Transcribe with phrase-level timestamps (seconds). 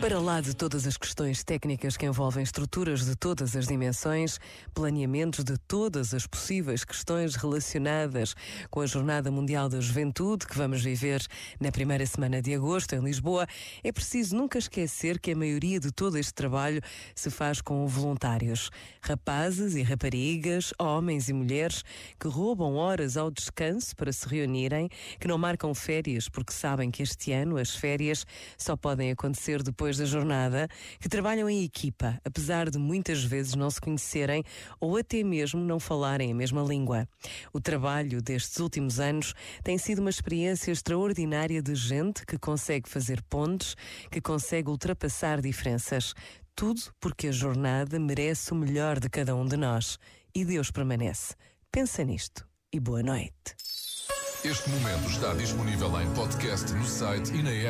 [0.00, 4.38] Para lá de todas as questões técnicas que envolvem estruturas de todas as dimensões,
[4.72, 8.36] planeamentos de todas as possíveis questões relacionadas
[8.70, 11.20] com a Jornada Mundial da Juventude que vamos viver
[11.58, 13.44] na primeira semana de agosto em Lisboa,
[13.82, 16.80] é preciso nunca esquecer que a maioria de todo este trabalho
[17.12, 18.70] se faz com voluntários,
[19.02, 21.82] rapazes e raparigas, homens e mulheres
[22.20, 24.88] que roubam horas ao descanso para se reunirem,
[25.18, 28.24] que não marcam férias porque sabem que este ano as férias
[28.56, 30.68] só podem acontecer depois depois da jornada,
[31.00, 34.44] que trabalham em equipa, apesar de muitas vezes não se conhecerem
[34.78, 37.08] ou até mesmo não falarem a mesma língua.
[37.54, 39.32] O trabalho destes últimos anos
[39.64, 43.74] tem sido uma experiência extraordinária de gente que consegue fazer pontes,
[44.10, 46.12] que consegue ultrapassar diferenças.
[46.54, 49.98] Tudo porque a jornada merece o melhor de cada um de nós.
[50.34, 51.34] E Deus permanece.
[51.72, 53.56] Pensa nisto e boa noite.
[54.44, 57.66] Este momento está disponível em podcast no site e na app.